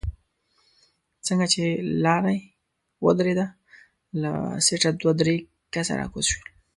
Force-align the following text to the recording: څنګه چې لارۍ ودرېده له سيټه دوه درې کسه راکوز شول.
څنګه 1.27 1.45
چې 1.53 1.63
لارۍ 2.03 2.39
ودرېده 3.05 3.45
له 4.21 4.31
سيټه 4.65 4.91
دوه 5.01 5.13
درې 5.21 5.35
کسه 5.73 5.93
راکوز 6.01 6.25
شول. 6.31 6.47